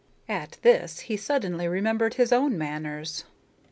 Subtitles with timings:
[0.29, 3.23] At this he suddenly remembered his own manners.